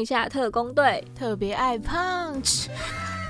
[0.00, 1.04] 一下，特工队。
[1.14, 2.66] 特别爱 punch。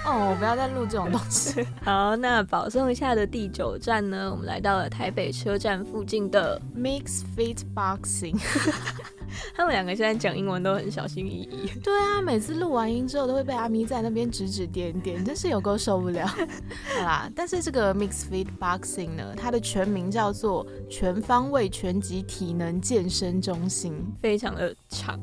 [0.03, 1.63] 哦，不要再录这种东西。
[1.85, 8.41] 好，那保送一下的第九站呢，我们来到了台北车站附近的 Mix Fit Boxing。
[9.55, 11.71] 他们两个现在讲英文都很小心翼翼。
[11.85, 16.27] 对啊，每次录完音之后都会被阿咪在那边指指点点，真是有够受不了。
[16.27, 25.21] 好啦，但是这个 Mix Fit Boxing 呢，它的全名叫做全方位拳击体能健身中心，非常的长。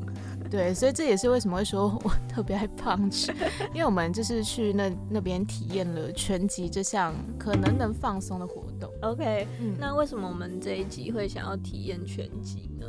[0.50, 3.30] 对，所以这也是为什么会说我特别爱 punch，
[3.74, 8.92] 因为我们就是去那那边体验了拳击这项可能能放松的活动。
[9.02, 12.86] OK，嗯那为什么我们这一集会想要体验拳击呢？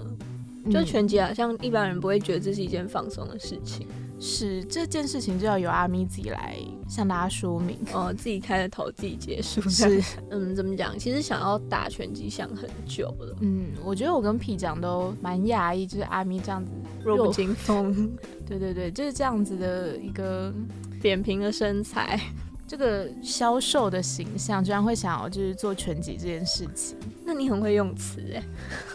[0.64, 3.86] 嗯就拳击好像一般人不会觉得这是一件放松的事情，
[4.20, 6.56] 是这件事情就要由阿咪自己来
[6.88, 7.78] 向大家说明。
[7.92, 9.60] 哦，自己开了头自己结束。
[9.68, 10.98] 是， 嗯，怎么讲？
[10.98, 16.70] 其实想要打拳击想很久了，嗯，我觉得我跟屁讲都蛮讶异，就是阿咪这样子，
[17.04, 18.10] 弱不禁风，
[18.46, 20.52] 对对对，就是这样子的一个
[21.00, 22.20] 扁平的身材。
[22.66, 26.98] 这个消瘦的形象，居然会想要就是做拳击这件事情。
[27.24, 28.42] 那你很会用词哎，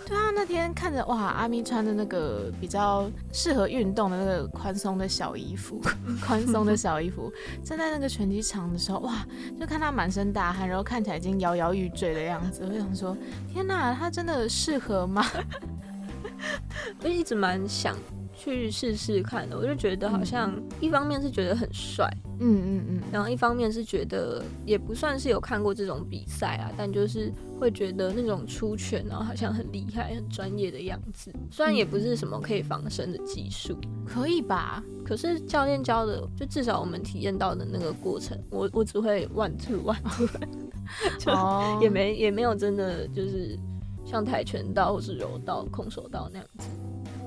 [0.06, 5.82] 对啊，那天看着哇，阿咪穿的那个比较适合运动的那个宽松的小衣服，
[6.26, 7.32] 宽松的小衣服，
[7.64, 9.26] 站在那个拳击场的时候，哇，
[9.60, 13.16] 就看他满身大汗，然后看起来已经摇摇欲坠的样子，我就想说，
[13.52, 15.26] 天哪，他真的适合吗？
[17.02, 17.96] 我一直蛮想
[18.36, 19.58] 去试试看的。
[19.58, 22.06] 我就觉得好像一方面是觉得很帅，
[22.40, 27.32] 嗯嗯嗯，然后一方面是觉得也不算是有看过这种比赛啊，但就是
[27.64, 31.34] 会觉得那种出拳然后好像很厉害、很专业的样子。
[31.50, 34.84] 虽然也不是什么可以防身的技术，可以吧？
[35.06, 40.28] 可是教练教的，就至少我们体验到的那个过程，我我只会 one two one two，
[41.18, 43.58] 就哦也没也没有真的就是
[44.06, 46.68] 像跆拳道或是柔道、空手道那样子。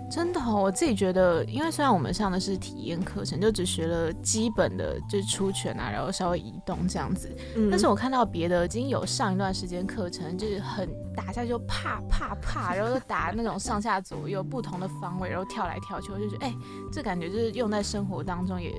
[0.09, 7.29] 真的、哦，我自己觉得，因为虽然我们上的是体验课程，就只学了基本的，就是出拳啊，然后稍微移动这样子。
[7.57, 16.55] 嗯但是我看到别的已经有上一段时间课程，就是很打下去就啪啪啪，然后就打那种上下左右不同的方位，然后跳来跳去，我就觉得，哎、
[16.93, 18.73] 这感觉就是用在生活当中也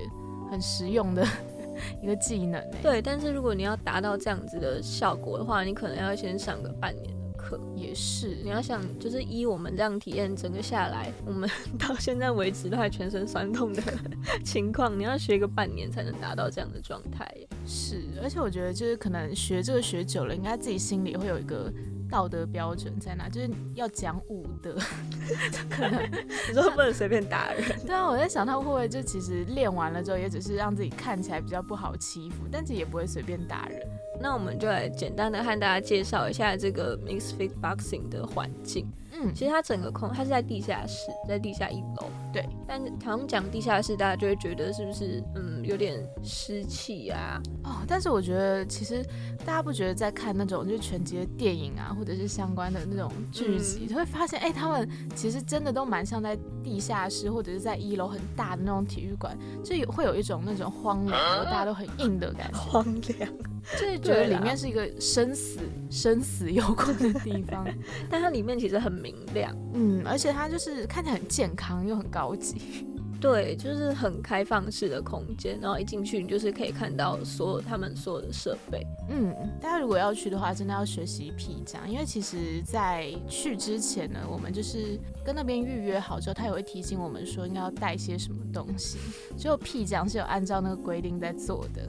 [0.50, 1.26] 很实用的
[2.02, 7.17] 一个技能哎、对，但是如果你要达到这样子的效果的话，你可能要先上个半年的
[7.48, 7.58] 课。
[7.74, 11.48] 也是你要想，就是依我们这样体验整个下来，我们
[11.78, 13.82] 到现在为止都还全身酸痛的
[14.44, 17.26] 情况，你要学个半年才能达到这样的状态。
[17.66, 21.72] 是，而且我觉得就是可能学这个学久了，应该自己心里会有一个
[22.10, 24.76] 道德标准在哪，就是要讲武德。
[25.70, 26.02] 可能
[26.48, 33.80] 你说不能随便打人， 对啊，我在想他会不会就其实练完了之后，也只是让自己看起来比较不好欺负，但其实也不会随便打人。
[34.20, 38.90] 那我们就来简单的和大家介绍一下这个 mixed Fit Boxing 的环境。
[39.12, 42.08] 嗯，其实它整个空，它是在地下室，在地下一楼。
[42.32, 47.40] 对，但是好像讲地下室，大家就会觉得是不是嗯有点湿气啊？
[47.64, 49.02] 哦，但是我觉得其实
[49.44, 63.30] 大家不觉得在看那种就是拳击的电影啊，或者是相关的那种剧集，嗯就会发现，哎、他们其实真的都蛮像在地下室或者是在一楼很大的那种体育馆，就有会有一种那种荒凉，然后大家都很硬的感觉，荒凉。
[63.72, 65.58] 就是觉得里面是一个生死
[65.90, 67.66] 生死攸关的地方。
[68.08, 72.86] 但它里面其实很明亮，嗯，而且它就是看起来很健康又很高级。
[73.20, 78.86] 对，就是很开放式的空间，然后一进去你就是可以看到所有他们所有的设备。
[79.10, 88.98] 嗯，大家如果要去的话，真的要学习皮匠，因为其实，在去之前呢，我们就是跟那边预约好之后，他也会提醒我们说应该要带些什么东西。
[89.36, 91.86] 只有皮匠是有按照那个规定在做的，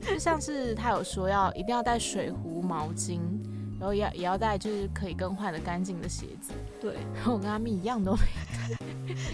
[0.00, 3.20] 就像是他有说要一定要带水壶、毛巾，
[3.78, 6.52] 然后也要也要带就是可以更换的干净的鞋子。
[6.80, 8.22] 对，然后我跟阿咪一样都没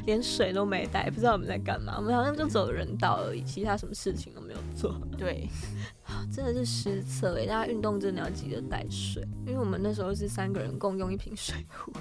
[0.07, 1.95] 连水都没带，不知道我们在干嘛。
[1.97, 4.95] 我们好像就走人道而已，其他什么事情都没有做。
[5.17, 5.49] 对，
[6.33, 11.93] 真的是失策诶，大家运动真的要记得带水，因为我们那时候是三个人共用一瓶水壶，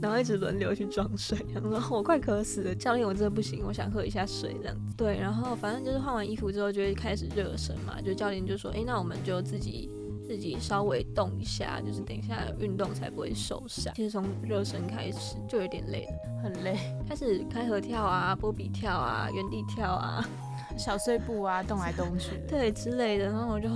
[0.00, 1.38] 然后一直轮流去装水。
[1.52, 4.94] 然后我快渴死了，教练我真的不行，我想喝一下水这样子。
[4.96, 9.90] 对，然后反正就是换完衣服之后就会开始热身嘛，就教练就说，诶，那我们就自己。
[10.28, 13.94] 自己稍微动一下，就是等一下运动才不会受伤。
[13.94, 16.76] 其实从热身开始就有点累了，很累，
[17.08, 20.22] 开始开合跳啊、波比跳啊、原地跳啊，
[20.76, 22.36] 小碎步啊，动来动去。
[22.46, 23.24] 对之类的。
[23.24, 23.70] 然后我就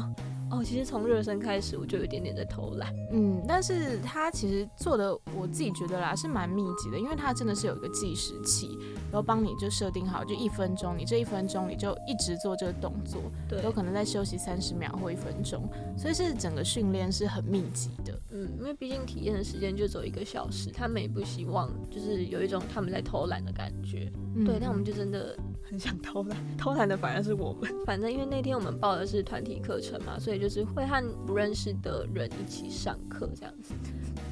[0.52, 2.94] 哦，其实从热身开始我就有一点点在偷懒。
[3.10, 8.78] 嗯，但是他其实做的我自己觉得啦是蛮密集的，因为他真的是有一个计时器，
[9.10, 15.66] 然后帮你就设定好，就一分钟，你这一分钟你就一直做这个动作，对，有可能在休息三十秒或一分钟，
[15.96, 18.12] 所以是整个训练是很密集的。
[18.31, 24.12] 嗯，因为毕竟体验的时间就走一个小时，他们也不希望就是有一种他们在偷懒的感觉。
[24.44, 25.37] 对，那我们就真的
[25.69, 27.70] 很想偷懒，偷懒的反而是我们。
[27.84, 33.74] 反正因为那天我们报的是团体课程嘛，所以就是会和不认识的人一起上课这样子。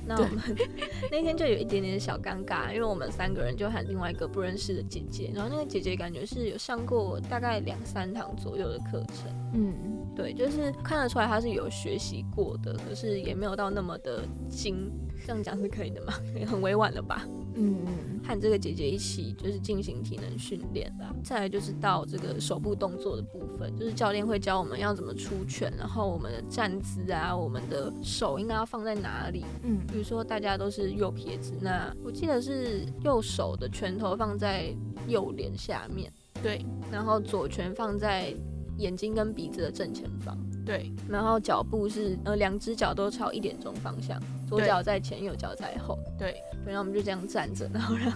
[0.04, 0.42] 那我们
[1.08, 9.72] 那天就有一点点小尴尬，因为我们三个人就喊另外一个不认识的姐姐，然后那个姐姐感觉是有上过大概两三堂左右的课程，嗯，
[10.20, 14.90] 对，就是看得出来他是有学习过的，可是也没有到那么的精，
[15.26, 16.12] 这样讲是可以的吗？
[16.46, 17.26] 很委婉了吧？
[17.56, 21.12] 嗯嗯，和这个姐姐一起就是进行体能训练啦。
[21.22, 29.44] 再来就是到这个手部动作的部分，就是教练会教我们要怎么出拳，然后我们的站姿啊，我们的手应该要放在哪里。
[29.62, 34.74] 嗯，比如说大家都是右撇子，那我记得是右手的拳头放在
[35.08, 36.10] 右脸下面，
[36.42, 38.32] 对，然后左拳放在
[38.80, 40.36] 眼睛跟鼻子的正前方。
[40.64, 45.98] 对，然后脚步是呃两只脚都朝一点钟方向，左脚在前，右脚在后。
[46.18, 46.32] 对，
[46.64, 48.12] 对，然后我们就这样站着，然后让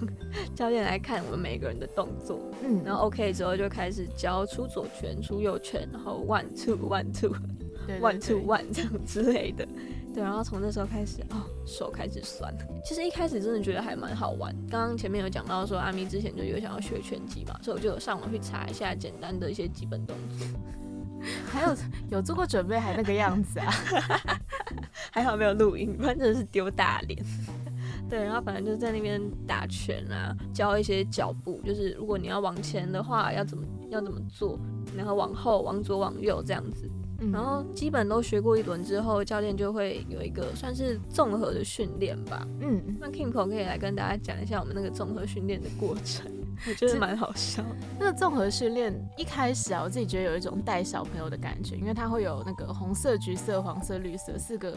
[0.55, 2.38] 教练来看我们每个人的动作。
[2.62, 7.34] 嗯，然后 OK 之后就开始教出左拳、出右拳，然后 one two one two
[8.00, 9.66] one two one 这样之类的。
[10.14, 12.55] 对，然后从那时候开始，哦，手开始酸。
[12.84, 14.55] 其实一开始真的觉得还蛮好玩。
[14.70, 20.46] 刚刚前面有讲到说阿咪之前就有想要学拳击嘛，所以我就有上网去查一下简单的一些基本动作。
[21.50, 21.76] 还有
[22.11, 23.72] 有做过准备还那个样子啊？
[25.11, 27.20] 还好没有录音，不然真的是丢大脸。
[28.08, 34.61] 对，然后反正就在那边打拳啊，教一些脚步，就是如果你要往前的话，要怎么要怎么做，
[34.96, 36.88] 然后往后、往左、往右这样子。
[37.32, 42.47] 然后基本都学过一轮之后，教练就会有一个算是综合的训练吧。
[42.61, 46.31] 嗯，那 Kimpo 可以来跟大家讲一下我们那个综合训练的过程。
[46.69, 47.65] 我觉得蛮好笑。
[47.99, 54.76] 那个综合训练一开始啊，我自己觉得有一种带小朋友的感觉，因为它会有那个红色、橘色、黄色、绿色四个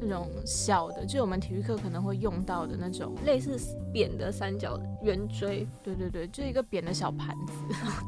[0.00, 3.58] 那种小的，就我们体育课可能会用到的那种类似
[3.92, 5.66] 扁的三角圆锥。
[5.82, 7.52] 对对对，就一个扁的小盘子。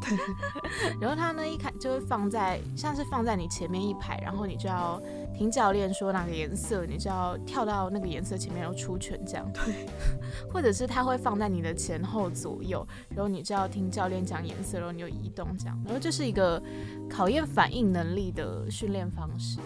[0.03, 0.19] 对。
[1.01, 5.01] 然后它呢一开就会放在像是放在你前面一排，然后你就要
[5.35, 9.51] 听教练说哪个颜色，你就要跳到那个颜色前面然后出拳这样。
[9.53, 9.87] 对。
[10.53, 12.87] 或者是它会放在你的前后左右。
[13.09, 16.63] 然后你就要听教练讲颜色，然后你就移动这样，然后这是一个
[17.09, 19.59] 考验反应能力的训练方式。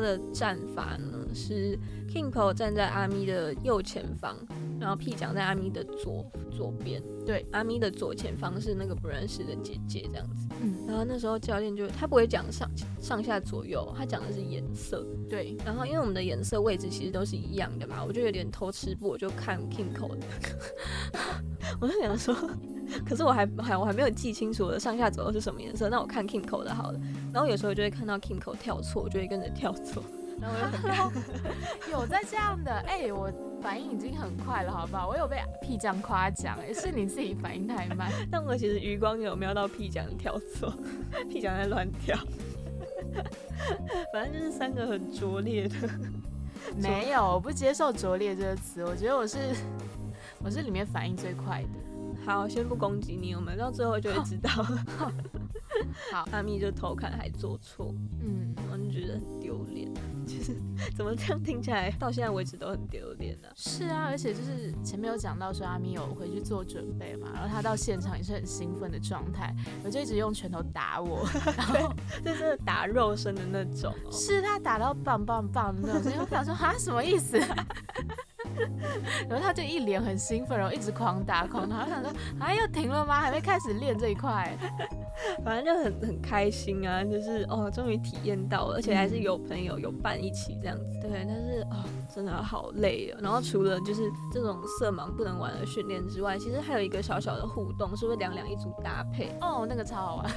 [0.00, 1.78] 的战法呢是
[2.08, 4.36] Kingo 站在阿咪的右前方，
[4.80, 7.02] 然后 P 讲在阿咪的左左边。
[7.26, 10.46] 对，阿咪的左前方是那个不认识的姐姐这样子。
[10.60, 15.04] 嗯，然后那时候教练就他不会讲上上下左右，他讲的是颜色。
[15.28, 20.26] 对，然后因为我们的颜色位置其实都是一样的嘛，我就有点偷吃不，我就看 Kingo 的。
[21.80, 22.34] 我就想说，
[23.06, 27.00] 可是我还还我还没有记清楚我的上下左右是什么颜色，那我看 Kingo 的好了。
[27.32, 30.02] 然后有时候就会看到 Kingo 跳错，我就会跟着跳错。
[30.40, 35.06] 然后我就很 有在这样的，哎，我反应已经很快了，好不好？
[35.08, 38.10] 我有被 P 酱夸奖，哎，是你自己反应太慢。
[38.30, 40.74] 但我其实余光有瞄到 P 酱跳错
[41.30, 42.18] ，P 酱在乱跳。
[44.12, 45.76] 反正就是三个很拙劣的。
[46.76, 48.84] 没有，我不接受拙劣这个词。
[48.84, 49.38] 我觉得我是
[50.42, 51.68] 我是里面反应最快的。
[52.24, 54.50] 好，先不攻击你，我们到最后就会知道。
[56.10, 59.92] 好，阿咪就偷看还做错，嗯，我就觉得很丢脸。
[60.26, 60.56] 其实
[60.96, 63.48] 怎么这样听起来，到现在为止都很丢脸呢？
[63.54, 69.54] 是啊，而且就是前面有讲到说阿咪有回去做准备嘛，然后他到现场也是很兴奋的状态，
[69.84, 71.26] 我就一直用拳头打我，
[71.56, 71.92] 然后
[72.24, 73.92] 就是打肉身的那种。
[73.92, 77.38] 哦是他打到棒棒棒的那种，我想说啊什么意思？
[79.28, 83.20] 然后他就一脸很兴奋，然后一直狂打狂打，我想说啊又停了吗？
[83.20, 84.56] 还没开始练这一块。
[85.44, 90.98] 反正就很很开心啊，就是哦，终于体验到了，而且还是有朋友有伴一起这样子。
[91.00, 93.18] 对，但是哦，真的好累哦。
[93.22, 99.30] 然后除了就是这种色盲不能玩的训练之外，其实还有一个小小的互动，是不是两两一组搭配？
[99.40, 100.30] 哦，那个超好玩，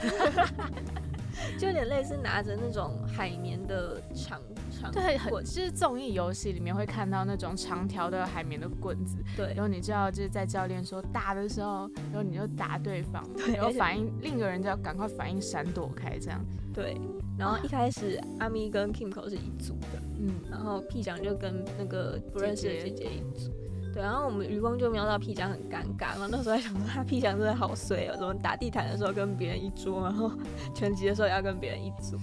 [1.57, 4.39] 就有点类似拿着那种海绵的长
[4.79, 16.43] 长对，很棍就是综艺游戏里面会看到那种长条的海绵的棍子，对然后你就要就是在教练说打的时候，然后你就打对方，然后反应另一个人就要赶快反应闪躲开这样。
[16.73, 16.99] 对。
[17.37, 23.51] 然后一开始阿咪跟 Kimco 是一组的，嗯，然后 P 奖就跟那个不认识的姐姐姐一组。
[23.97, 30.31] 对，然后我们余光就瞄到 P 奖很尴尬，然后那时候还想说他 P 奖真的好衰哦，怎么打地毯的时候跟别人一桌，然后
[30.75, 32.15] 拳击的时候也要跟别人一组。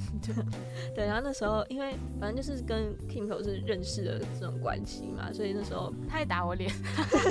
[0.94, 6.70] 对，然后那时候因为反正就是跟 Kimco 是认识的这种关系嘛，所以那时候他也打我脸，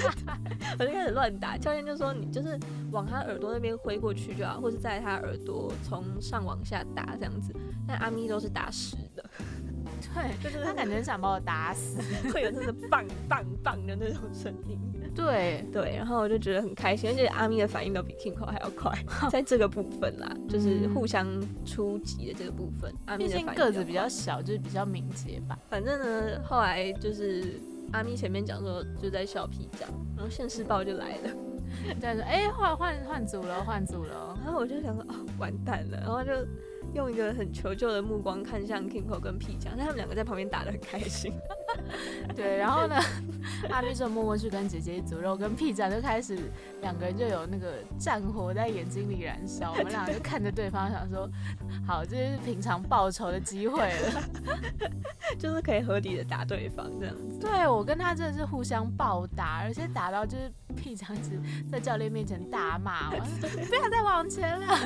[0.78, 2.60] 我就开始乱打，教练就说你就是
[2.92, 7.56] 往他耳朵那边挥过去就好，或是在他耳朵从上往下打这样子。
[7.88, 9.24] 但阿咪都是打实的，
[10.14, 12.00] 对，就是他感觉想把我打死。
[12.32, 14.80] 会有那种棒棒棒的那种声音。
[15.16, 18.92] 对，对，然后我就觉得很开心，而且阿咪的反应都比 Kingo 还要快，
[19.30, 21.28] 在这个部分啦，就是互相
[21.64, 25.56] 出击的这个部分，阿咪毕的反应竟个子比较小，就是比较敏捷吧。
[25.70, 27.62] 反正呢，后来就是
[27.92, 31.30] 阿咪前面讲说就在笑皮讲，然后现世报就来了，
[32.02, 34.36] 对说，哎，换换换组了，换组了。
[34.44, 36.32] 然后我就想说哦，完蛋了，然后就
[36.94, 41.34] 用一个很求救的目光看向 Kimko 跟 P 酱，但他们两个在旁边打得很开心，
[42.36, 42.96] 对，然后呢，
[43.70, 46.38] 阿咪就默默去跟姐姐一组，然后跟屁站就开始
[46.82, 51.30] 两个人就有那个战火在眼睛里燃烧，我们俩就看着对方想说，
[51.88, 54.24] 好，这是平常报仇的机会了。
[55.40, 57.40] 就是可以合理的打对方这样子。
[57.40, 61.32] 对我跟他真的是互相暴打，而且打到就是屁这样子
[61.72, 64.78] 在教练面前大骂我，他 说不要再往前了，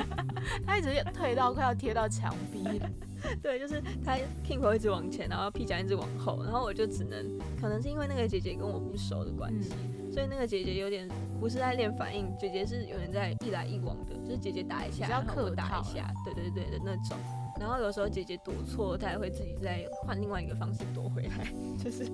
[0.66, 2.88] 他一直退到快要贴到墙壁了。
[3.42, 9.70] 对，就是他 Kingo 一直往前，然后 P 奖一直往后，然后我就只能，可能是因为那个姐姐跟我不熟的关系，
[10.12, 11.08] 所以那个姐姐有点
[11.40, 17.16] 不是在练反应，姐姐是有点在一来一往的，就是姐姐打一下，比较然后我客打一下，对对对的那种。
[17.58, 22.04] 然后有时候姐姐躲错，她也会自己再换另外一个方式躲回来， 就是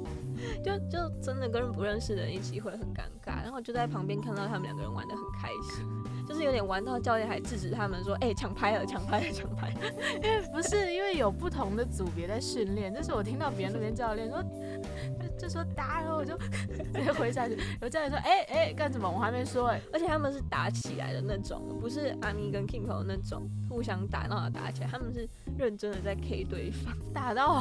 [0.65, 3.43] 就就真的跟不认识的人一起会很尴尬。
[3.43, 5.85] 然后我就在旁边看到他们两个人玩的很开心，
[6.27, 9.75] 就是有点玩到教练还制止他们说：“哎、抢拍了，抢拍了，抢拍了。”
[10.23, 14.43] 因为不是因为有不同的组别在训练，就是我听到别人那边教练说，
[15.39, 19.11] 就就说打，然后我就直接回下去，然后教练说，哎、哎、干什么？
[19.11, 25.29] 我还没说哎、而且他们是打起来的那种，不是阿咪跟 Kingo 那种互相打闹的打起来，他们是
[25.59, 27.61] 认真的在 K 对方，打到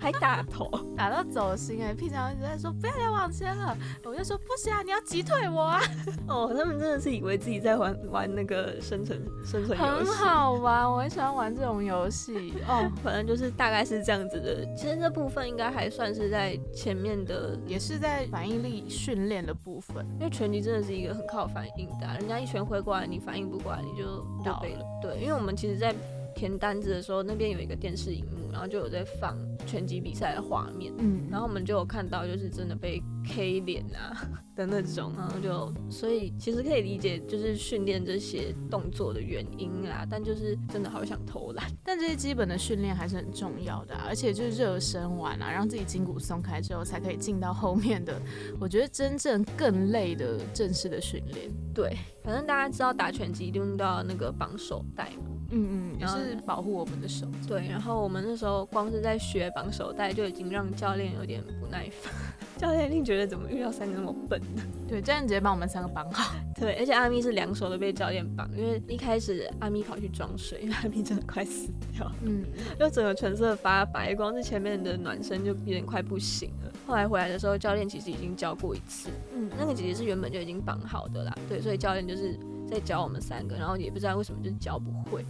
[0.00, 0.70] 还打头。
[0.96, 5.80] 打到走心哎、平常一直在说不要再往前了，我就说不行啊，你要击退我啊，
[6.28, 10.06] 哦，他们真的是以为自己在玩玩那个生存生存游很。
[10.06, 14.66] 好玩，我很喜欢玩这种游戏 哦，反正就是大概是这样子的。
[14.76, 20.04] 其实这部分应该还算是在前面的，也是在反应力训练的部分。
[20.18, 24.04] 因为拳击真的是一个很靠反应的啊、人家一拳挥过来，你反应不过来，你就
[24.44, 24.84] 就倒背了。
[25.00, 25.94] 对，因为我们其实，在
[26.34, 29.36] 填单子的时候，那边有一个电视荧幕，然后就有在放
[29.66, 30.92] 拳击比赛的画面。
[30.98, 40.06] 嗯，然后我们就有看到，就是真的被 K 脸啊 的那种，然后就所以其实可以理解，就是训练这些动作的原因啦。
[40.08, 48.20] 但就是真的好想偷懒，但这些基本的训练还是很重要的啊、而且就是热身完啊，让自己筋骨松开之后，才可以进到后面的，
[48.60, 51.50] 我觉得真正更累的正式的训练。
[51.74, 55.30] 对，反正大家知道打拳击一定都要那个绑手带嘛。
[55.52, 57.26] 嗯嗯，也然后是保护我们的手。
[57.46, 62.12] 对，然后我们那时候光是在学绑手带，就已经让教练有点不耐烦。
[62.58, 64.62] 教练一定觉得怎么遇到三个那么笨的。
[64.88, 66.34] 对，教练直接帮我们三个绑好。
[66.54, 72.14] 对，而且阿咪是两手都被教练绑，因为一开始阿咪跑去装水，因为阿咪真的快死掉了。
[72.22, 72.44] 嗯，
[72.78, 76.72] 就整个唇色发白，光是前面的暖身就有点快不行了。
[76.86, 82.38] 后来回来的时候，教练其实已经教过一次，嗯那个姐姐是原本就已经绑好的啦，对，所以教练就是
[82.72, 85.24] 在教我们三个，然后也不知道为什么就教不会，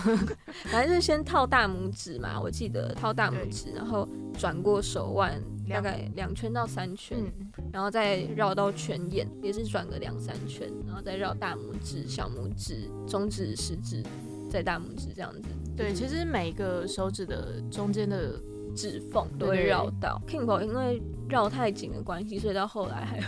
[0.70, 4.06] 反正是先套大拇指嘛，我记得套大拇指，然后
[4.38, 5.40] 转过手腕。
[5.70, 14.02] 大概两圈到三圈，嗯，然后再绕到全眼，也是转个两三圈，然后再绕大拇指、小拇指、中指、食指，
[14.50, 15.48] 再大拇指这样子。
[15.74, 18.38] 对，其实每个手指的中间的，
[18.76, 20.20] 指缝都会绕到。
[20.28, 23.24] Kingo 因为绕太紧的关系，所以到后来还有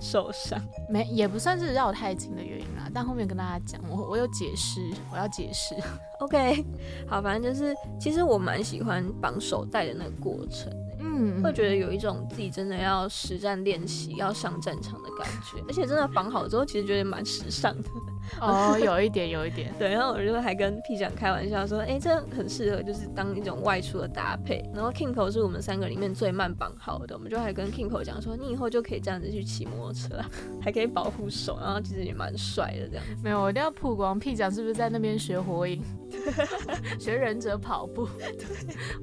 [0.00, 0.60] 受伤。
[0.88, 4.80] 没也不算是绕太近的原因啦，但后面跟大家讲，我我有解释，
[5.12, 5.74] 我要解释。
[6.20, 6.64] OK，
[7.06, 17.88] 好，反正就是，其实我蛮喜欢绑手带的那个过程，嗯，会觉得有一种自己真的要实战练习、要上战场的感觉，而且真的绑好之后，其实觉得蛮时尚的。
[18.40, 19.72] 哦，有一点，有一点。
[19.78, 24.64] 对，然后我就还跟 P 讲开玩笑说，哎，这很适合就是当一种外出的搭配。
[24.74, 30.20] 然后 Kingo 是我们三个里面最慢绑好的，我们就还跟 Kingo 讲说，你以后就可以这样子去骑摩托车，
[30.62, 33.04] 还可以保护手，然后其实也蛮帅的这样。
[33.22, 35.82] 没有，我一定要曝光 P 讲是不是在那边学火影，
[36.98, 38.06] 学忍者跑步？
[38.18, 38.36] 对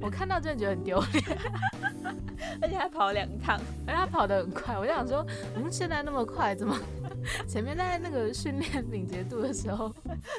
[0.00, 1.24] 我看到真的觉得很丢脸，
[2.62, 5.24] 而且还跑两趟，而且他跑得很快，我就想说，
[5.56, 6.78] 嗯，现在那么快，怎么？
[7.46, 9.92] 前面在那个训练敏捷度的时候，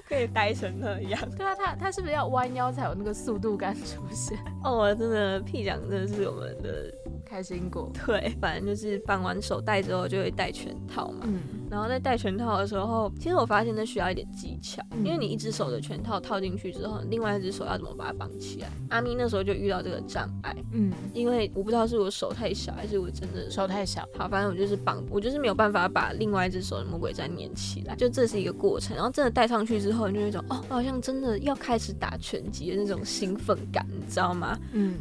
[0.07, 1.21] 可以呆成那样。
[1.38, 4.38] 对啊，他他是不是要弯腰才有那个速度感出现？
[4.63, 6.91] 哦，我真的屁讲真的是我们的
[7.29, 7.89] 开心果。
[8.05, 11.19] 对，反正就是绑完手带之后就会戴全套嘛。
[11.24, 11.39] 嗯。
[11.71, 18.69] 然后在戴全套的时候，其实我发现那需要一点技巧，因为你一只手的全套套进去之后，另外一只手要怎么把它绑起来？
[18.89, 20.53] 阿咪那时候就遇到这个障碍。
[20.74, 20.91] 嗯。
[21.13, 24.05] 因为我不知道是我手太小，还是我真的手太小。
[24.17, 26.89] 好，反正我就是绑，我就是没有办法把另外一只手的。
[26.89, 28.95] 魔鬼粘粘起来，就这是一个过程。
[28.95, 34.57] 然后真的戴上去之后，你就有一种哦，好像真的要开始打拳击的那种兴奋感，你知道吗？
[34.71, 34.95] 嗯。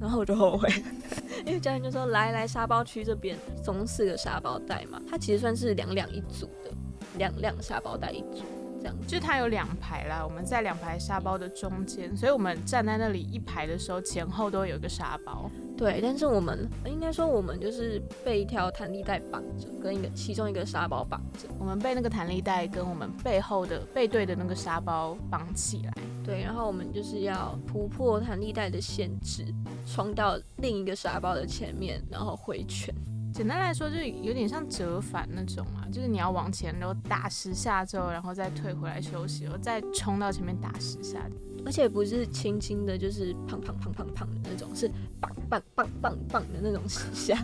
[0.00, 0.68] 然后我就后悔，
[1.46, 6.70] 因为教练就说来来沙包区这边，总共四个沙包袋嘛，它其实算是两两一组的，
[7.18, 8.44] 两两沙包袋一组。
[8.78, 15.50] 这样就它有两排啦，我们在两排沙包的中间，所以我们站在那里一排的时候，前后都有一个沙包。
[15.78, 21.48] 对，但是我们应该说我们就是被一条弹力带绑着，跟一个其中一个沙包绑着。
[21.58, 25.94] 我们被那个弹力带跟我们背后的背对的那个沙包绑起来。
[26.26, 29.44] 对，然后我们就是要突破弹力带的限制，
[29.86, 32.92] 冲到另一个沙包的前面，然后回拳。
[33.32, 41.24] 简单来说，就有点像折返那种啊，就是你要往前，然后打十下之后，然后再退回来休息，然后再冲到前面打十下。
[41.64, 44.90] 而且不是轻轻的，就是砰砰砰砰砰的那种，是
[45.20, 47.38] 棒棒棒棒棒的那种十下。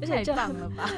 [0.00, 0.88] 而且太棒了吧！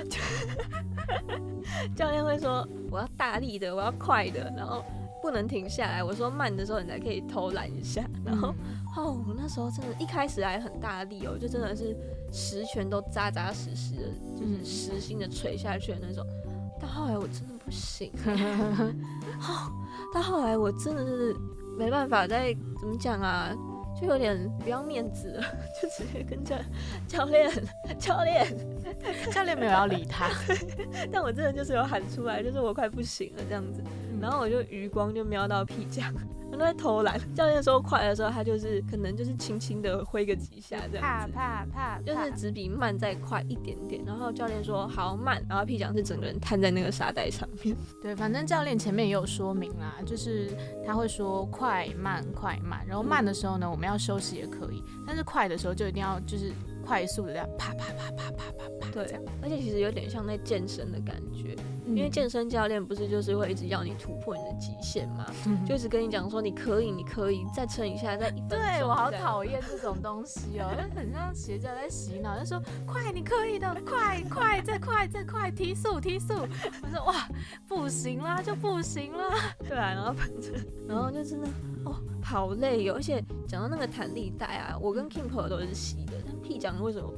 [1.96, 4.84] 教练会说我要大力的，我要快的，然后
[5.24, 6.04] 不能停下来。
[6.04, 8.04] 我说慢的时候你才可以偷懒一下。
[8.22, 8.54] 然后
[8.94, 11.96] 哦，那时候真的，一开始还很大力哦，就真的是。
[12.36, 14.02] 十拳都扎扎实实的，
[14.36, 16.26] 就是实心的捶下去的那种。
[16.80, 19.70] 到后来我真的不行， 哦，
[20.12, 21.32] 到后来我真的是
[21.78, 23.54] 没办法再怎么讲啊，
[23.94, 25.44] 就有点不要面子了，
[25.80, 26.56] 就直接跟教
[27.06, 27.48] 教练
[28.00, 28.44] 教练
[29.32, 30.28] 教练没有要理他，
[31.12, 33.82] 但我真的就是有喊出来，就是我快不行了这样子，
[34.20, 36.12] 然后我就余光就瞄到屁酱。
[36.56, 37.20] 都在偷懒。
[37.34, 44.00] 教练说快的时候，他就是可能就是轻轻的挥个几下这样子，怕怕怕，就是只比慢再快一点点。
[44.06, 47.76] 然后教练说好慢，然后 P 奖是整个人瘫在那个沙袋上面。
[48.00, 50.48] 对，反正教练前面也有说明啦，就是
[50.86, 56.52] 他会说快慢快慢，然后慢的时候呢，我们要休息也可以，但是快的时候就一定要就是
[56.84, 58.90] 快速的这样啪啪啪啪啪啪啪。
[58.92, 61.56] 对，而且其实有点像在健身的感觉。
[61.86, 65.26] 因为健身教练不是就是会一直要你突破你的极限嘛，
[65.66, 76.34] 就一直跟你讲说你可以，你可以再撑一下，再一分对我好讨厌这种东西哦，就很像邪教在洗脑，就说快你可以的，快快再快再快，提速提速。
[76.82, 77.28] 我说哇
[77.68, 79.28] 不行啦，就不行啦。
[79.68, 80.52] 对啊，然后反正
[80.88, 81.48] 然后就真的
[81.84, 87.12] 哦好累哦，而且讲到那个弹力带啊，我跟 Kimpo 都是洗的，但屁讲为什么？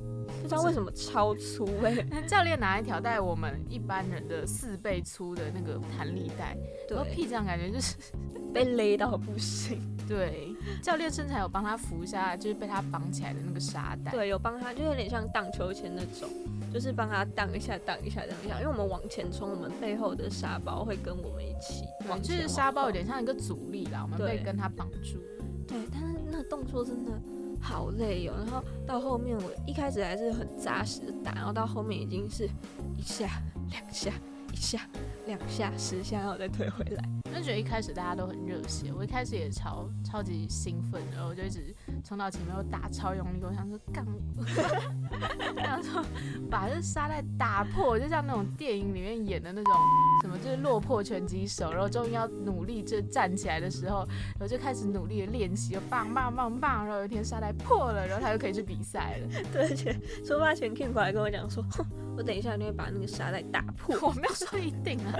[0.46, 1.94] 不知道为什么超粗哎！
[2.26, 6.56] 教练拿一条带我们一般人的四倍粗的那个弹力带，
[6.88, 7.96] 然后屁这样感觉就是
[8.54, 9.80] 被勒到不行。
[10.08, 14.12] 对，教练身材有帮他扶一下，就是被他绑起来的那个沙袋。
[14.12, 16.30] 对，有帮他，就有点像荡秋千那种，
[16.72, 18.60] 就是帮他荡一下、荡一下、荡一下。
[18.60, 22.36] 因为我们往前冲，我们背后的沙包会跟我们一起往前。
[22.36, 25.18] 就是沙包有点像一个阻力啦，我们被跟他绑住。
[25.66, 27.10] 对，但是那个动作真的。
[27.66, 32.48] 好累哦，然后到后面我一开始还是很扎实的打，然后到后面已经是
[32.96, 34.12] 一下两下
[34.52, 34.80] 一下
[35.26, 37.02] 两下十下，然后再退回来。
[37.34, 44.04] 就觉得一开始大家都很热血，我一开始也超超级兴奋，然后我就一直冲到前面，我打超用力，我想说干，
[45.64, 46.04] 想说
[46.50, 49.74] 把这沙袋打破，就像那种电影里面演的那种
[50.22, 54.06] 什么，就是落魄拳击手，然后终于要努力就站起来的时候，
[54.38, 59.28] 然后就开始努力的练习，棒棒棒棒，然后有一天沙袋破了，然后他就可以去比赛了。
[59.52, 59.92] 对，而且
[60.24, 61.62] 出发前 King 过来跟我讲说，
[62.16, 63.94] 我等一下一定会把那个沙袋打破。
[64.08, 65.12] 我没有说一定啊，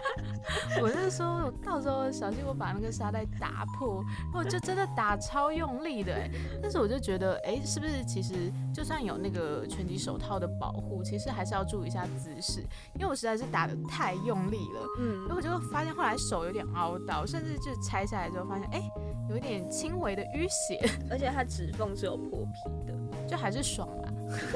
[0.82, 1.25] 我是说。
[1.26, 6.30] 我到时候小心我把那个沙袋打破，我就真的打超用力的哎，
[6.62, 8.04] 但是我就觉得哎，是不是？
[8.04, 12.60] 其实就算有那个拳击手套的保护，其实还是要注意一下姿势，
[12.94, 18.90] 因为我实在是打的太用力了，嗯，然后我就发现后来手有点凹到，甚至就拆下来之后发现哎，
[19.30, 24.08] 有一点轻微的淤血， 而且它指缝是有破皮的，就还是爽啊，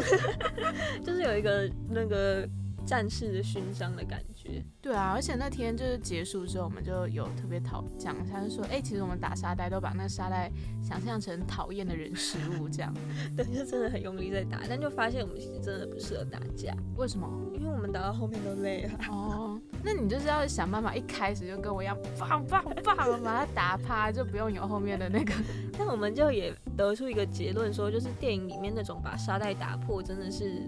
[1.05, 2.49] 就是有一个那个。
[2.87, 4.40] 战士的勋章的感觉。
[4.81, 10.51] 对啊，而且那天就是结束之后，我们就有特别讨讲一下，就说，哎、其实我们打沙袋都把那沙袋
[10.83, 12.93] 想象成讨厌的人事物这样。
[13.37, 17.29] 对，就真的很用力在打，但就发现我们其实真的不适合打架，为什么？
[17.55, 18.93] 因为我们打到后面都累了。
[19.11, 25.35] 哦，那你就是要想办法一开始就跟我一样，棒棒棒，把它打趴，就不用有后面的那个。
[25.77, 30.63] 但我们就也得出一个结论，说就是电影里面那种把沙袋打破，真的是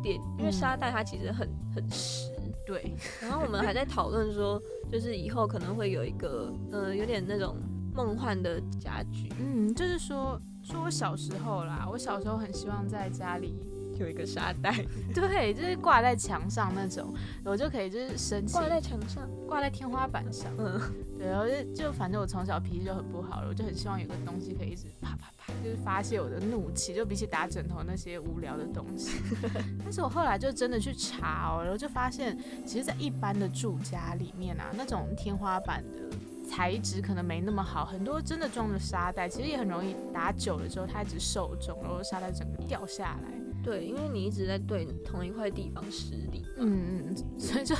[0.00, 2.32] 电，因为嗯沙袋它其实很很实。
[2.68, 7.56] 对， 然后我们还在讨论说，就是以后可能会有一个，呃，有点那种
[7.94, 13.58] 梦幻的家具，嗯，就是说，说我小时候啦，我小时候很希望在家里，
[13.98, 14.70] 有一个沙袋
[15.14, 19.26] 对，就是挂在墙上那种，我就可以就是神奇挂在墙上。
[19.46, 20.52] 挂在天花板上。
[20.58, 20.78] 嗯，
[21.18, 29.20] 对，然后就就反正我从小脾气就很不好了，我就很希望有个东西可以一直啪啪啪，就是发泄我的怒气，就比起打枕头那些无聊的东西。
[29.82, 36.16] 但是我后来就真的去查哦，然后就发现，其实，在一般的住家里面啊，那种天花板的。
[36.50, 43.28] 材质可能没那么好，很多真的装的沙袋，其实也很容易打久了之后，它一直受重，然后沙袋整个掉下来。
[43.62, 47.76] 对，因为你一直在对同一块地方施力，嗯嗯，所以就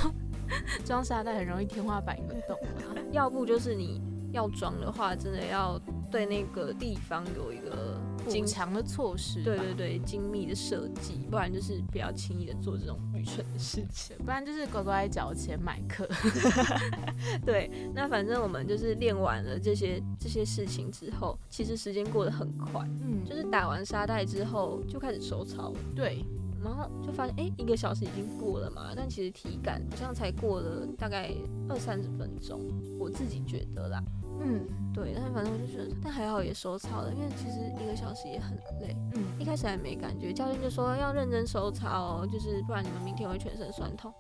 [0.85, 2.95] 装沙袋很容易天花板一个洞啊。
[3.13, 4.01] 要不就是你
[4.33, 5.81] 要装的话，真的要
[6.11, 14.17] 对那个地方有一个精补强的措施，对对对精密的设计，不然就是不要轻易的做这种愚蠢的事情。
[14.19, 16.07] 不然就是乖乖缴钱买课。
[17.45, 26.23] 对，那反正我们就是练完了这些这些事情之后，其实时间过得很快，嗯，就是打完沙袋之后就开始收操了，对，
[26.63, 31.31] 然后就发现哎、诶一个小时已经过了嘛，但其实体感好像才过了大概
[31.69, 32.61] 二三十分钟，
[32.99, 34.03] 我自己觉得啦。
[34.41, 38.97] 嗯对，但是反正我就觉得，但还好也收操了，因为其实一个小时也很累。
[39.15, 44.13] 嗯，一开始还没感觉，教练就说要认真收操哦，就是不然你们明天会全身酸痛。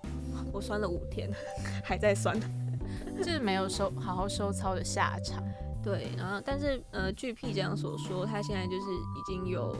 [0.52, 1.30] 我酸了五天，
[1.84, 2.38] 还在酸。
[3.18, 5.42] 就是没有收好好收操的下场。
[5.82, 9.74] 对，然后但是呃，据 P 这样所说，他现在就是已经有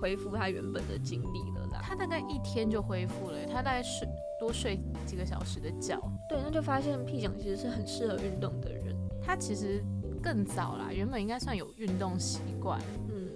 [0.00, 1.80] 恢复他原本的精力了啦。
[1.82, 6.00] 他大概一天就恢复了，他大概睡多睡几个小时的觉。
[6.28, 8.94] 对，那就发现屁讲其实是很适合运动的人。
[9.22, 9.82] 他其实
[10.22, 13.28] 更早啦，原本应该算有运动习惯，嗯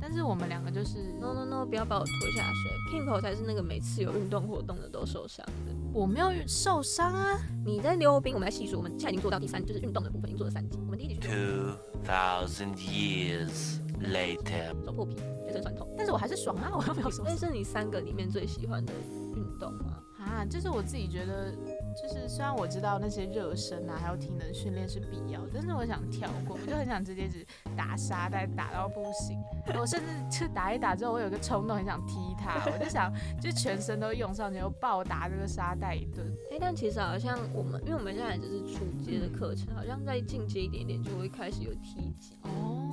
[0.00, 3.00] 但是我们两个就是，no no no，不要把我拖下水。
[3.00, 5.72] Kimco 才是那个每次有运动活动的都受伤的。
[5.94, 7.38] 我没有受伤啊。
[7.64, 10.78] 你在溜冰，我们来细数，我们现在已经做到第三，就是运动的部分已经做了三级。
[10.84, 14.84] 我们第一集去溜 Two thousand years later.
[14.84, 15.88] 手破皮，全身酸痛。
[15.96, 18.92] 但是我还是爽啊，我 又没有受伤那是你三个里面最喜欢的
[19.36, 19.98] 运动吗？
[20.18, 20.44] 啊。
[20.50, 29.38] 就是我自己觉得，就是虽然我知道那些热身啊，还有体能训练是必要，但是我想跳过，我就很想直接只打沙袋打到不行。
[29.80, 36.26] 我甚至就打一打之后，我有个冲动很想踢他，我就想就全身都用上去，又暴打这个沙袋一顿。
[36.50, 42.36] 哎、但其实好像我们，因为我们现在只是初阶的课程，好像再进阶一点点就会开始有踢级。
[42.42, 42.83] 哦，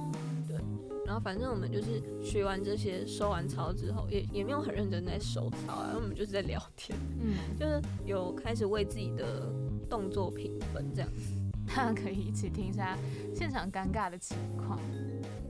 [1.12, 9.52] 然后反正我们就是学完这些，收完操之后，也也没有很认真在收操啊，然后我们就是在聊天，嗯， 就是有开始为自己的
[9.89, 11.10] 动作评分这样。
[11.76, 12.97] 大家可以一起听一下
[13.36, 14.80] 现场尴尬的情况。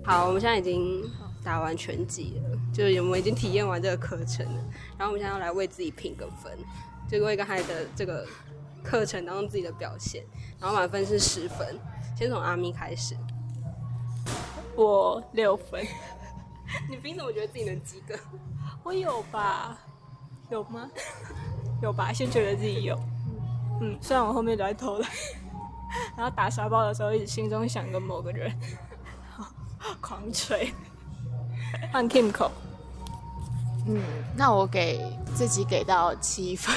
[0.04, 1.08] 好，我们现在已经
[1.44, 4.66] 打完全集了，就是我们已经体验完这个课程了，
[4.98, 6.52] 然后我们现在要来为自己评个分，
[7.08, 8.26] 就为刚才的这个
[8.84, 10.24] 课程当中自己的表现，
[10.60, 11.78] 然后满分是十分，
[12.18, 13.16] 先从阿咪开始。
[14.76, 15.86] 我六分，
[16.90, 18.16] 你凭什么觉得自己能及格？
[18.84, 19.78] 我有吧？
[20.50, 20.90] 有吗？
[21.82, 22.12] 有吧？
[22.14, 22.98] 先觉得自己有。
[23.82, 25.10] 嗯，虽然我后面都在偷懒，
[26.16, 28.52] 然后打沙包的时候，一直心中想着某个人
[30.00, 30.74] 狂吹。
[31.92, 32.50] 换 Kimco，
[33.88, 34.02] 嗯，
[34.36, 35.02] 那我给
[35.34, 36.76] 自己给到七分。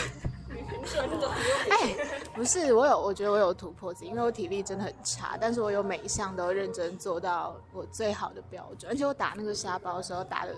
[1.70, 1.94] 哎，
[2.34, 10.52] 不是，我有，我觉得我有突破自己，因为我体力真的很差，但是我有每一项都认真做到我最好的标准，而且我打那个沙包的时候打的，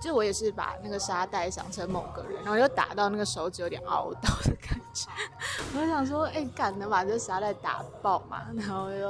[0.00, 5.08] 就我也是把那个沙袋想成某个人，然后又打到那个手指有点凹到的感觉，
[5.74, 8.48] 我就想说，哎、敢能把这沙袋打爆嘛？
[8.54, 9.08] 然后又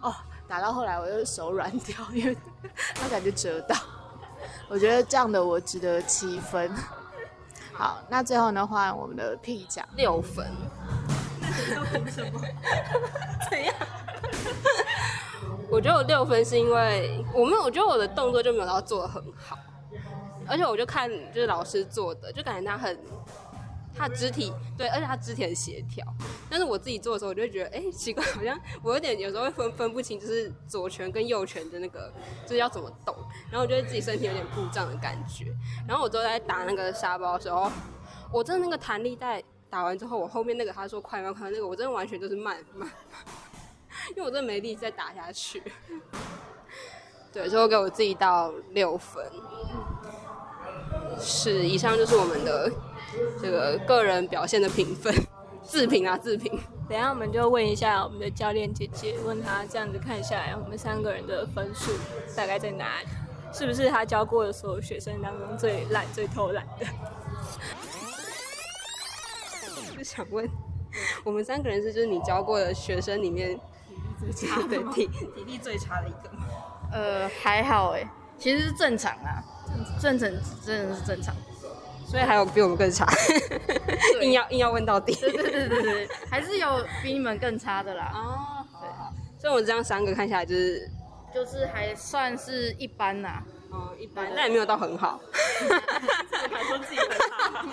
[0.00, 0.14] 哦，
[0.46, 2.36] 打到后来我又手软掉，因为
[2.94, 3.74] 它感觉折到。
[4.68, 6.70] 我觉得这样的我值得七分。
[7.72, 9.84] 好，那最后呢，换我们的 P 奖。
[9.96, 10.46] 六分。
[13.50, 13.74] 怎样？
[15.70, 19.58] 我觉得我六分是因为我没有，我觉得我的动作就没有到做的很好，
[20.46, 22.98] 而且我就看就是老师做的，就感觉他很
[23.94, 26.06] 他肢体对，而且他肢体很协调。
[26.48, 32.10] 但是我自己做的时候，我就觉得，哎、奇怪，好像我有点有时候会分分不清，就是左拳跟右拳的那个
[32.44, 33.14] 就是要怎么动，
[33.50, 35.54] 然后我觉得自己身体有点故障的感觉。
[35.86, 37.70] 然后我之后在打那个沙包的时候，
[38.32, 42.88] 我真的那个弹力带打完之后，我后面那个他说快慢快那个，我真的完全就是慢慢，
[44.10, 45.62] 因为我真的没力再打下去。
[47.32, 49.22] 对，所以我给我自己到六分。
[51.20, 52.70] 是，以上就是我们的
[53.40, 55.14] 这个个人表现的评分，
[55.62, 56.58] 自评啊自评。
[56.88, 61.92] 等下我们就问一下我们的教练姐姐，问她这样子看下来，我们三个人的分数
[62.34, 63.08] 大概在哪里？
[63.52, 66.86] 是不是她教过的所有学生当中最烂、最偷懒的？
[69.98, 70.48] 就想问，
[71.24, 73.58] 我们三个人是就是你教过的学生里面
[74.20, 76.46] 体力最差 的体 体力最差的一个吗？
[76.92, 78.08] 呃，还好哎，
[78.38, 79.42] 其实是正常啊，
[80.00, 80.30] 正常
[80.64, 81.34] 真的是正常。
[82.06, 83.06] 所以还有比我们更差，
[84.22, 85.12] 硬要硬要问到底。
[85.16, 88.10] 对对对对对，还是有比你们更差的啦。
[88.14, 88.88] 哦，对。
[89.38, 90.88] 所以我这样三个看下来就是
[91.34, 93.42] 就是还算是一般呐。
[93.70, 95.20] 哦，一般，那也没有到很好。
[96.50, 97.64] 还说自己很好。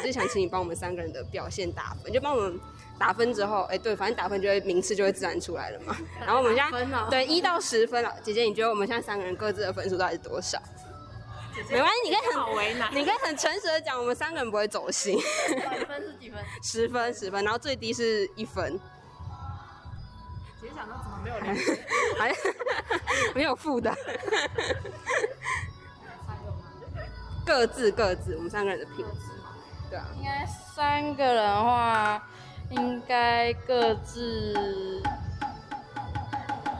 [0.00, 2.58] 只是想请你帮我们三个人的表现打分，就帮我们
[2.98, 5.96] 打分之后，哎，对，反正打分就会名次就会自然出来了嘛。
[6.20, 10.58] 然后我们现在对一到十分了，姐姐，你觉得我们现在三个人各自的分数到底是多少？
[11.68, 15.18] 没关系，你可以很为难，你可以很诚实的讲，我们三个人不会走心。
[15.18, 16.44] 几分是几分？
[16.62, 18.80] 十分，十分，然后最低是一分。
[20.60, 21.54] 姐姐想到怎么没有零？
[22.18, 22.34] 还
[23.34, 23.94] 没有负的。
[27.46, 29.30] 各自各自，我们三个人的品质，
[29.88, 30.06] 对啊。
[30.16, 32.22] 应该三个人的话，
[32.70, 35.02] 应该各自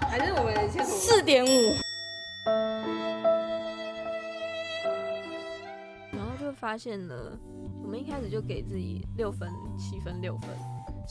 [0.03, 1.49] 还是我们先四点五。
[6.59, 7.39] 发现了，
[7.83, 10.51] 我们一开始就给自己六分、七分、六分。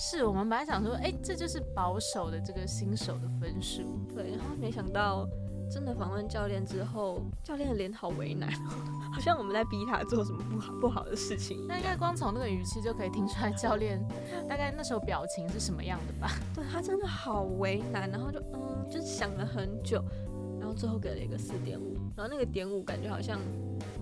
[0.01, 3.81] 是我们本来想说，哎，这就是保守的这个新手的分数。
[4.15, 5.27] 对，然后没想到
[5.69, 8.49] 真的访问教练之后，教练的脸好为难，
[9.11, 11.65] 好像我们在逼他做什么不好不好的事情。
[11.67, 14.01] 那应该光从那个语气就可以听出来，教练
[14.47, 16.31] 大概那时候表情是什么样的吧？
[16.55, 20.01] 对他真的好为难，然后就嗯，就想了很久，
[20.61, 23.37] 然后最后给了一个四点五，然后那个点五感觉好像。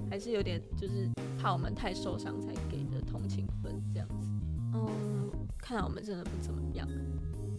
[0.09, 4.29] 还是有点，就是怕我们太受伤才给的同情分这样子。
[4.73, 4.87] 嗯，
[5.67, 6.87] 看来我们真的不怎么样。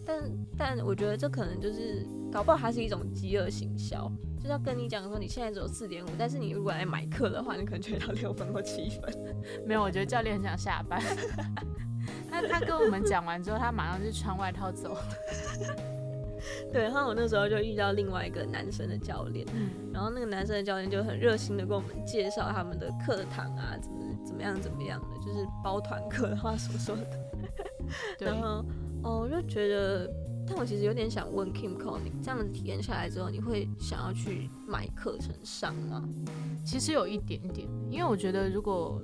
[0.03, 0.23] 但
[0.57, 9.13] 但我觉得这可能就是搞不好它是一种饥饿行销，就是要跟你讲说你现在只有四点五，但是你如果来买课的话，你可能就会到六分或七分。
[9.63, 10.99] 没有，我觉得教练很想下班。
[12.31, 15.01] 他他跟我们讲完之后，他马上就穿外套走了。
[16.73, 19.45] 对，然后我那时候就遇到另外一个男生的教练，
[19.93, 27.18] 然后那个男生的教练就很热心的跟我们介绍他们的课堂啊，怎么怎么样怎么样的，就是包团课的话所说的。
[28.19, 28.63] 然后
[29.03, 30.09] 哦，我就觉得，
[30.47, 36.07] 但我其实有点想问 Kim Cole，你这样子体验下来之后，你会想要去买课程上吗？
[36.65, 39.01] 其实有一点点，因为我觉得如果，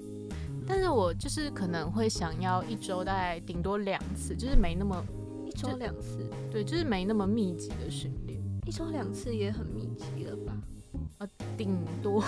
[0.68, 5.04] 但是我就是可能会想要一周大概顶多两次，就是没那么。
[5.46, 8.38] 一周两次，对，就是没那么密集的训练。
[8.68, 10.54] 一周两次也很密集了吧？
[11.20, 12.22] 啊，顶多。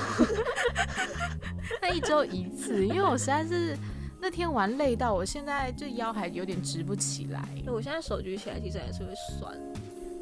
[1.81, 3.75] 那一周一次，因为我实在是
[4.19, 7.47] 那天玩累到，我现在这腰还有点直不起来。
[7.63, 9.57] 对，我现在手举起来其实还是会酸。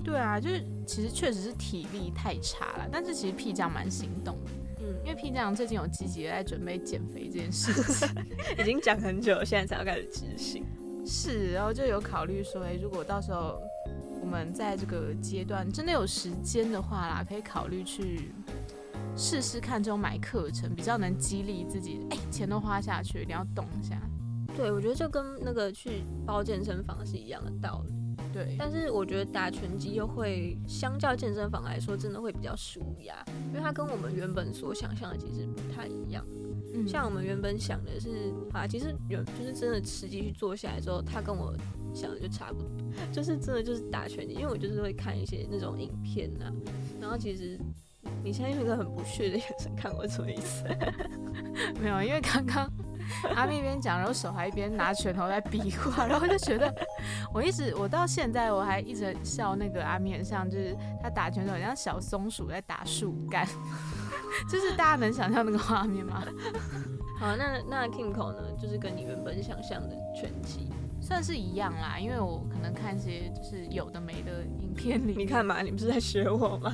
[0.04, 4.52] 对啊，就是其实确实是体力太差了，但是其实屁酱蛮心动的。
[4.82, 8.08] 嗯，因为屁酱最近有积极的在准备减肥这件事情，
[8.60, 10.64] 已经讲很久，现在才要开始执行。
[11.06, 13.60] 是，然后就有考虑说，哎，如果到时候
[14.22, 18.32] 我们在这个阶段真的有时间的话啦，可以考虑去
[19.16, 22.06] 试试看这种买课程，比较能激励自己。
[22.10, 24.00] 哎，钱都花下去，一定要动一下。
[24.56, 27.94] 对，我觉得就跟那个去包健身房是一样的道理。
[28.34, 36.26] 对，但是我觉得打拳击又会相较健身房来说，真的会比较舒压，因为它跟我们原本所想象的其实不太一样。
[36.74, 41.56] 嗯像我们原本想的是，啊，其实有就是真的实际去做下来之后，他跟我
[41.94, 42.70] 想的就差不多，
[43.14, 46.52] 就是真的就是打拳击，因为我就是会看一些那种影片啊，
[47.00, 47.58] 然后其实
[48.26, 50.66] 你现在用一个很不屑的眼神看我，什么意思？
[51.80, 52.68] 没有，因为刚刚
[53.36, 56.74] 阿咪一边讲，然后手还一边拿拳头在比划，然后就觉得
[57.32, 63.48] 我一直我到现在我还一直笑那个阿咪，很像就是他打拳头很像小松鼠在打树干。
[64.50, 66.24] 就是大家能想象那个画面吗？
[67.20, 68.42] 好，那那 Kimco 呢？
[68.60, 70.68] 就是跟你原本想象的拳击
[71.00, 76.74] 算是一样啦，因为我可能看一些就是有的没的影片里，你看嘛，你不是在学我吗？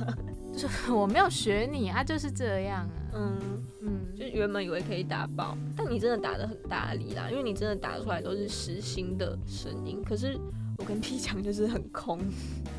[0.56, 3.14] 就 是我没有学你啊，就是这样啊。
[3.14, 3.38] 嗯
[3.80, 10.02] 嗯，就原本以为可以打爆，但你真的打的很大力啦，因为你真的打出来都是实心的声音。
[10.04, 10.38] 可是
[10.78, 12.18] 我跟 P 强就是很空。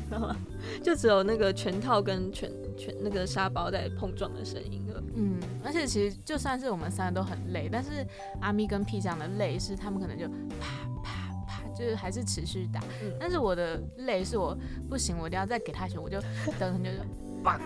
[0.06, 0.36] 知道吗？
[0.82, 5.02] 就只有那个拳套跟拳拳那个沙包在碰撞的声音了。
[5.16, 8.06] 嗯，而且其实就算是我们三个都很累，但是
[8.40, 10.28] 阿咪跟 P 酱的累是他们可能就
[10.60, 12.80] 啪啪啪，就是还是持续打。
[13.02, 14.56] 嗯但是我的累是我
[14.90, 16.20] 不行，我一定要再给他一拳，我就
[16.58, 16.98] 等很久就
[17.44, 17.60] 棒，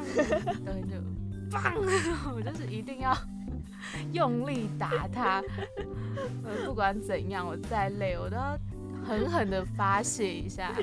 [0.67, 0.97] 等很久
[1.51, 1.73] 棒，
[2.35, 3.17] 我就是一定要
[4.13, 5.43] 用力打他。
[6.45, 8.59] 呃，不管怎样，我再累，我都要
[9.07, 10.75] 狠狠的发泄一下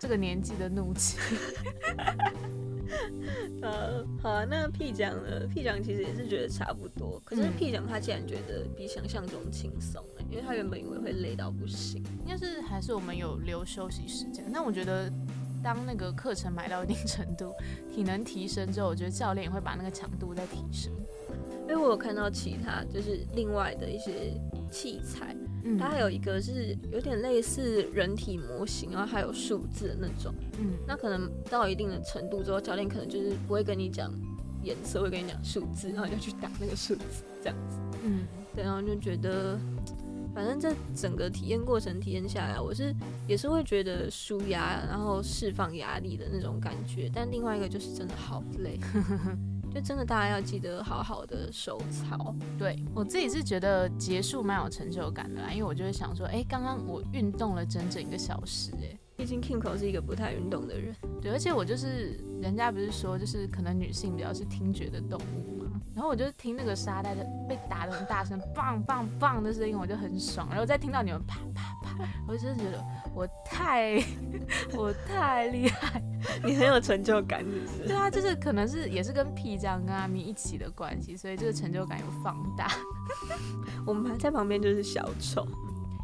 [0.00, 1.18] 这个年纪的怒气。
[3.60, 12.02] 呃，好啊，那 P 奖呢？P 奖其实也是觉得差不多，可是嗯 P 奖他竟然觉得比想象中轻松欸因为他原本以为会累到不行。
[12.24, 14.42] 应该是还是我们有留休息时间。
[14.52, 15.12] 但我觉得，
[15.62, 17.54] 当那个课程买到一定程度，
[17.94, 20.92] 体能提升之后，我觉得教练也会把那个强度再提升。
[21.62, 24.32] 因为我有看到其他就是另外的一些
[24.70, 30.32] 器材，嗯它还有一个是有点类似人体模型，然后还有数字的那种。
[30.58, 34.10] 嗯那可能到一定的程度之后，教练可能就是不会跟你讲
[34.62, 37.76] 颜色，会跟你讲数字，然后你就去打那个数字这样子。
[38.02, 39.58] 嗯对，然后就觉得，
[40.38, 42.94] 反正这整个体验过程体验下来，我是
[43.26, 47.10] 也是会觉得舒压，然后释放压力的那种感觉。
[47.12, 48.78] 但另外一个就是真的好累，
[49.74, 52.32] 就真的大家要记得好好的收操。
[52.56, 58.96] 对我自己是觉得结束蛮有成就感的啦，因为我就会想说，哎、刚刚我运动了整整一个小时、哎。
[59.16, 65.57] 毕竟 Kimco 是一个不太运动的人，对，而且我就是人家不是说，就是可能女性比较是听觉的动物嘛，
[65.98, 72.80] 然后我就听那个沙袋的被打的很大声， 棒棒棒的声音，我就很爽，然后再听到你们啪啪啪，我就真的觉得
[73.12, 74.00] 我太
[74.76, 76.00] 我太厉害。
[76.44, 77.88] 你很有成就感，是不是？
[77.88, 82.70] 对啊，就是可能是也是跟屁酱跟阿咪一起的关系，所以这个成就感有放大。
[83.84, 85.44] 我们还在旁边就是小丑，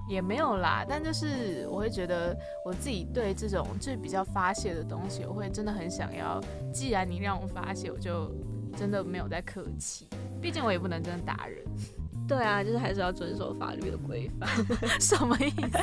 [0.08, 6.40] 也没有啦，但就是我会觉得我自己对这种就是比较发泄的东西，我会真的很想要。
[6.72, 8.32] 既然你让我发泄，我就
[8.74, 10.06] 真的没有在客气。
[10.40, 11.64] 毕竟我也不能真的打人，
[12.28, 14.48] 对啊，就是还是要遵守法律的规范。
[15.00, 15.78] 什么意思？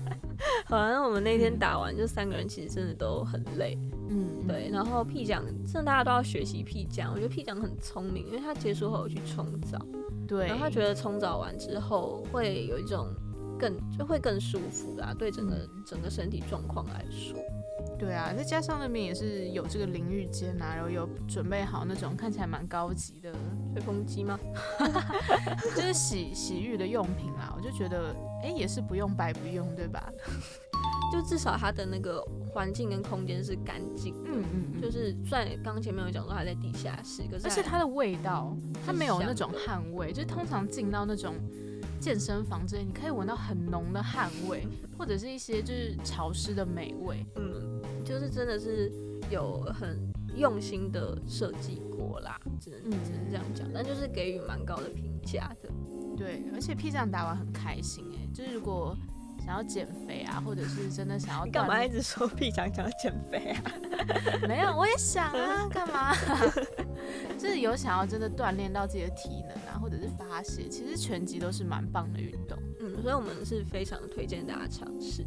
[0.66, 3.76] 好像，我们那天打完，就三个人其实真的都很累，
[4.08, 4.70] 嗯，对。
[4.72, 9.78] 然后屁奖，真的大家都要学习屁奖，我觉得屁奖很聪明，因为他结束后有去冲澡，
[10.26, 10.46] 对。
[10.46, 13.08] 然后他觉得冲澡完之后会有一种
[13.58, 17.36] 更就会更舒服啦，对整个整个身体状况来说。
[17.98, 23.32] 对啊，再加上那边也是有这个淋浴间啊，然后有准备好那种看起来蛮高级的，
[23.72, 24.38] 吹风机吗？
[25.74, 27.52] 就是洗洗浴的用品啦。
[27.56, 30.10] 我就觉得，哎，也是不用白不用，对吧？
[31.12, 34.14] 就至少它的那个环境跟空间是干净。
[34.26, 34.82] 嗯嗯嗯。
[34.82, 41.34] 就是虽然刚刚前面有讲说它在地下室，可是而且它的味道，它没有那种汗味，就是通常进到那种
[41.98, 44.66] 健身房之类，你可以闻到很浓的汗味，
[44.98, 47.24] 或者是一些就是潮湿的霉味。
[47.36, 47.77] 嗯，
[48.08, 48.90] 就是真的是
[49.30, 49.98] 有很
[50.34, 55.68] 用心的设计过啦，只能嗯只能这样讲，但就是给予蛮高的评价的。
[56.16, 58.96] 对，而且 P 酱打完很开心哎、就是如果
[59.44, 63.62] 想要减肥啊，或者是真的想要你干嘛，一直说屁酱想要减肥啊？
[64.48, 66.14] 没有，我也想啊，干嘛？
[67.38, 72.58] 就是有想要真的锻炼到自己的体能啊，或者是发泄，其实拳击都是蛮棒的运动。
[72.80, 75.22] 嗯，所以我们是非常推荐大家尝试。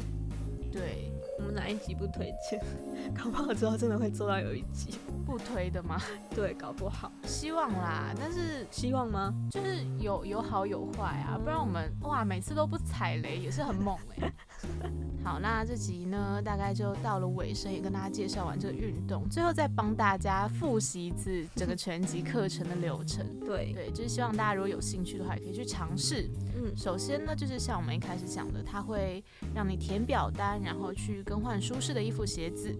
[0.70, 2.60] 对，我们哪一集不推荐？
[3.12, 4.96] 搞不好之后真的会做到有一集。
[5.26, 6.00] 不推的吗？
[6.34, 7.10] 对，搞不好。
[7.24, 9.34] 希望啦，但是希望吗？
[9.50, 14.32] 就是有有好有坏啊，不然我们哇每次都不踩雷也是很猛哎、
[15.24, 23.24] 好，那这集呢大概就到了尾声，也跟大家介绍完这个运动，最后再帮大家复习一次整个拳击课程的流程。
[23.46, 26.28] 对，对，就是希望大家如果有兴趣的话，也可以去尝试。
[26.56, 29.22] 嗯，首先呢，就是像我们一开始讲的，它会
[29.54, 32.76] 让你填表单，然后去更换舒适的衣服、鞋子。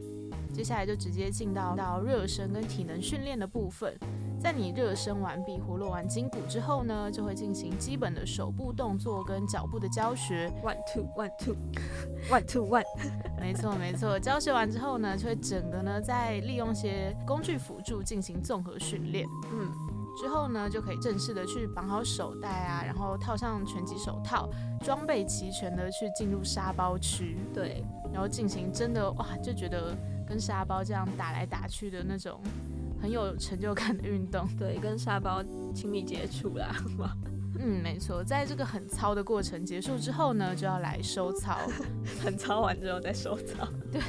[0.53, 3.97] 接下来就直接进到到热身跟体能训练的部分。
[4.43, 10.53] 在你热身完毕、活络完筋骨之后呢，就会进行基本的手部动作跟脚步的教学。
[10.65, 11.55] one two one two
[12.29, 12.83] one two one。
[13.41, 19.25] 没错没错，教学完之后呢，就会整个呢再利用一些工具辅助进行综合训练。
[19.53, 19.71] 嗯，
[20.21, 24.49] 之后呢，就可以正式的去绑好手带啊，然后套上拳击手套，
[24.81, 32.41] 装备齐全的去进入沙包区，对，然后进行真的哇，就觉得跟沙包这样打来打去的那种
[33.03, 34.49] 很有成就感的运动。
[34.57, 35.43] 对，跟沙包
[35.75, 36.73] 亲密接触啦。
[37.59, 41.59] 嗯，没错，在这个很操的过程结束之后呢，就要来收操。
[42.25, 43.69] 很操完之后再收操。
[43.93, 44.01] 对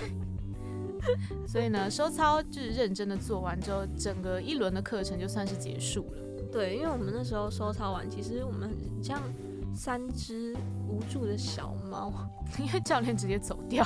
[1.46, 6.22] 所以呢，收操就是认真的做完之后，整个一轮的课程就算是结束了。
[6.52, 9.22] 对，因为我们那时候收操完，其实我们很像
[9.76, 10.55] 三只
[10.88, 12.11] 无助的小猫，
[12.59, 13.86] 因为教练直接走掉。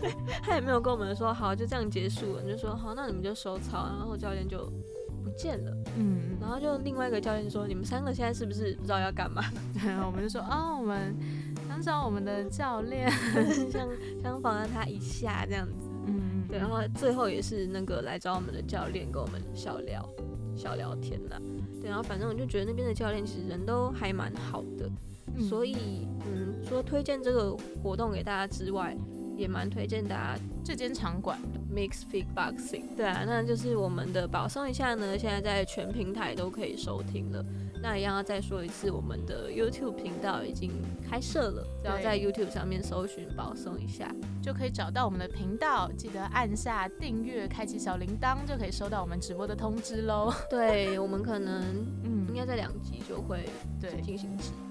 [0.00, 0.12] 对
[0.42, 4.70] 他也没有跟我们说好就这样结束了，你就说好，那你们就收操，然后教练就
[5.24, 5.76] 不见了。
[5.96, 9.42] 嗯，然后就另外一个教练说，你们三个现在是不是不知道要干嘛？
[9.84, 11.16] 然 后我们就说哦，我们
[11.68, 13.10] 想找我们的教练。
[13.70, 13.88] 想
[14.22, 15.88] 想访问他一下这样子。
[16.06, 20.08] 嗯，对，然后最后也是那个来找我们的教练跟我们小聊
[20.54, 21.40] 小聊天啦。
[21.80, 24.96] 对，然后反正我就觉得那边的教练其实人都还蛮好的，嗯
[25.48, 28.96] 所以嗯，除了推荐这个活动给大家之外，
[29.36, 31.38] 也蛮推荐大家这间场馆
[31.74, 32.84] Mix Fit Boxing。
[32.96, 37.44] 对啊，那就是我们的保送一下呢，现在在全平台都可以收听了。
[37.82, 40.70] 那一样要再说一次，我们的 YouTube 频道已经
[41.06, 44.10] 开设了，只要在 YouTube 上面搜寻保送一下。
[44.40, 50.32] 就可以找到我们的频道，记得按下订阅，开启小铃铛，就可以收到我们直播的通知喽。
[50.48, 51.62] 对我们可能
[52.04, 53.44] 嗯应该在两集就会
[53.78, 54.63] 对进行直播。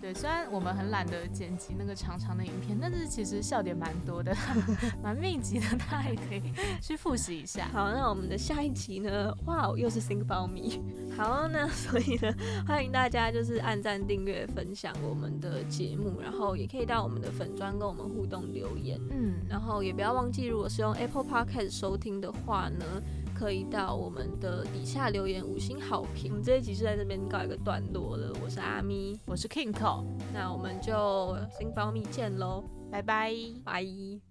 [0.00, 4.34] 对，虽然我们很懒得剪辑那个长长的影片，但是其实笑点蛮多的，
[5.02, 7.68] 蛮密集的，大家也可以去复习一下。
[7.72, 9.34] 好，那我们的下一集呢？
[9.46, 10.80] 哇，又是 Think About Me。
[11.16, 12.32] 好，那所以呢，
[12.66, 22.84] 欢迎大家就是按赞、订阅、分享我们的节目，然后也可以到我们的粉砖跟我们互动留言，嗯，然后也不要忘记，如果是用 Apple Podcast 收听的话呢，
[23.38, 26.32] 可以到我们的底下留言五星好评。
[26.32, 30.92] 我们这一集是在这边告一个段落了，我是阿咪，我是 Kingo，那我们就
[31.58, 33.32] Think About Me 见喽，拜拜。
[33.64, 34.27] 拜。